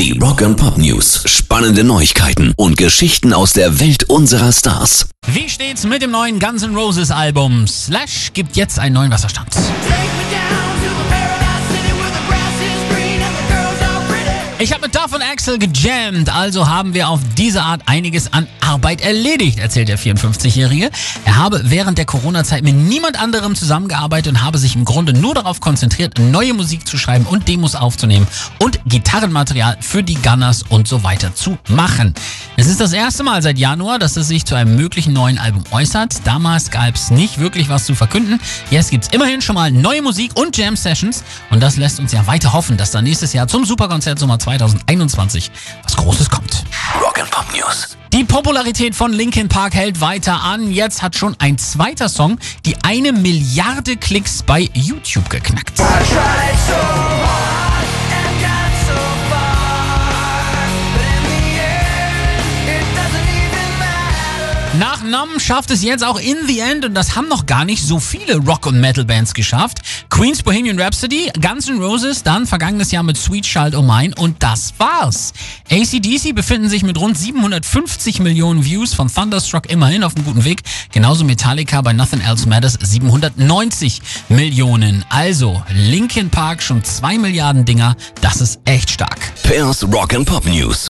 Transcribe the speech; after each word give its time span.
Die 0.00 0.18
Rock 0.18 0.40
and 0.40 0.56
Pop 0.56 0.78
News. 0.78 1.24
Spannende 1.26 1.84
Neuigkeiten 1.84 2.54
und 2.56 2.78
Geschichten 2.78 3.34
aus 3.34 3.52
der 3.52 3.80
Welt 3.80 4.04
unserer 4.04 4.50
Stars. 4.50 5.10
Wie 5.26 5.46
steht's 5.46 5.84
mit 5.84 6.00
dem 6.00 6.10
neuen 6.10 6.40
Guns 6.40 6.62
N' 6.62 6.74
Roses 6.74 7.10
Album? 7.10 7.66
Slash 7.66 8.32
gibt 8.32 8.56
jetzt 8.56 8.78
einen 8.78 8.94
neuen 8.94 9.10
Wasserstand. 9.10 9.54
Ich 14.62 14.74
habe 14.74 14.82
mit 14.82 14.94
Duff 14.94 15.14
und 15.14 15.22
Axel 15.22 15.58
gejammt, 15.58 16.28
also 16.28 16.68
haben 16.68 16.92
wir 16.92 17.08
auf 17.08 17.20
diese 17.38 17.62
Art 17.62 17.80
einiges 17.86 18.30
an 18.34 18.46
Arbeit 18.60 19.00
erledigt, 19.00 19.58
erzählt 19.58 19.88
der 19.88 19.98
54-Jährige. 19.98 20.90
Er 21.24 21.36
habe 21.38 21.62
während 21.64 21.96
der 21.96 22.04
Corona-Zeit 22.04 22.62
mit 22.62 22.74
niemand 22.74 23.18
anderem 23.18 23.54
zusammengearbeitet 23.54 24.34
und 24.34 24.44
habe 24.44 24.58
sich 24.58 24.76
im 24.76 24.84
Grunde 24.84 25.14
nur 25.14 25.34
darauf 25.34 25.60
konzentriert, 25.60 26.18
neue 26.18 26.52
Musik 26.52 26.86
zu 26.86 26.98
schreiben 26.98 27.24
und 27.24 27.48
Demos 27.48 27.74
aufzunehmen 27.74 28.26
und 28.58 28.78
Gitarrenmaterial 28.84 29.78
für 29.80 30.02
die 30.02 30.16
Gunners 30.16 30.62
und 30.68 30.86
so 30.86 31.02
weiter 31.02 31.34
zu 31.34 31.56
machen. 31.68 32.12
Es 32.58 32.66
ist 32.66 32.80
das 32.80 32.92
erste 32.92 33.22
Mal 33.22 33.40
seit 33.40 33.58
Januar, 33.58 33.98
dass 33.98 34.18
es 34.18 34.28
sich 34.28 34.44
zu 34.44 34.56
einem 34.56 34.76
möglichen 34.76 35.14
neuen 35.14 35.38
Album 35.38 35.64
äußert. 35.70 36.26
Damals 36.26 36.70
gab 36.70 36.94
es 36.94 37.10
nicht 37.10 37.38
wirklich 37.38 37.70
was 37.70 37.86
zu 37.86 37.94
verkünden. 37.94 38.38
Jetzt 38.70 38.90
gibt's 38.90 39.08
immerhin 39.10 39.40
schon 39.40 39.54
mal 39.54 39.72
neue 39.72 40.02
Musik 40.02 40.32
und 40.34 40.54
Jam-Sessions 40.54 41.24
und 41.48 41.62
das 41.62 41.78
lässt 41.78 41.98
uns 41.98 42.12
ja 42.12 42.26
weiter 42.26 42.52
hoffen, 42.52 42.76
dass 42.76 42.90
da 42.90 43.00
nächstes 43.00 43.32
Jahr 43.32 43.48
zum 43.48 43.64
Superkonzert 43.64 44.18
Sommer 44.18 44.38
2021 44.58 45.50
was 45.84 45.96
Großes 45.96 46.28
kommt. 46.28 46.64
Rock 47.00 47.20
and 47.20 47.30
Pop 47.30 47.44
News. 47.54 47.96
Die 48.12 48.24
Popularität 48.24 48.96
von 48.96 49.12
Linkin 49.12 49.48
Park 49.48 49.74
hält 49.74 50.00
weiter 50.00 50.42
an. 50.42 50.72
Jetzt 50.72 51.02
hat 51.02 51.14
schon 51.14 51.36
ein 51.38 51.56
zweiter 51.58 52.08
Song 52.08 52.38
die 52.66 52.76
eine 52.82 53.12
Milliarde 53.12 53.96
Klicks 53.96 54.42
bei 54.42 54.68
YouTube 54.74 55.30
geknackt. 55.30 55.78
Nach 64.78 65.02
Numb 65.02 65.40
schafft 65.40 65.72
es 65.72 65.82
jetzt 65.82 66.04
auch 66.04 66.20
In 66.20 66.36
the 66.46 66.60
End 66.60 66.84
und 66.84 66.94
das 66.94 67.16
haben 67.16 67.26
noch 67.26 67.46
gar 67.46 67.64
nicht 67.64 67.82
so 67.82 67.98
viele 67.98 68.36
Rock- 68.36 68.66
und 68.66 68.80
Metal-Bands 68.80 69.34
geschafft. 69.34 69.78
Queen's 70.10 70.44
Bohemian 70.44 70.78
Rhapsody, 70.78 71.28
Guns 71.40 71.68
N' 71.68 71.82
Roses, 71.82 72.22
dann 72.22 72.46
vergangenes 72.46 72.92
Jahr 72.92 73.02
mit 73.02 73.16
Sweet 73.16 73.44
Child 73.44 73.74
O' 73.74 73.82
Mine 73.82 74.14
und 74.16 74.40
das 74.44 74.72
war's. 74.78 75.32
ACDC 75.70 76.32
befinden 76.36 76.68
sich 76.68 76.84
mit 76.84 77.00
rund 77.00 77.18
750 77.18 78.20
Millionen 78.20 78.64
Views 78.64 78.94
von 78.94 79.12
Thunderstruck 79.12 79.68
immerhin 79.68 80.04
auf 80.04 80.14
einem 80.14 80.24
guten 80.24 80.44
Weg. 80.44 80.62
Genauso 80.92 81.24
Metallica 81.24 81.80
bei 81.82 81.92
Nothing 81.92 82.20
Else 82.20 82.48
Matters 82.48 82.78
790 82.80 84.00
Millionen. 84.28 85.04
Also 85.08 85.60
Linkin 85.74 86.30
Park 86.30 86.62
schon 86.62 86.84
2 86.84 87.18
Milliarden 87.18 87.64
Dinger, 87.64 87.96
das 88.20 88.40
ist 88.40 88.60
echt 88.66 88.90
stark. 88.90 89.18
Pairs 89.42 89.82
Rock 89.92 90.14
and 90.14 90.26
Pop 90.26 90.46
News. 90.46 90.88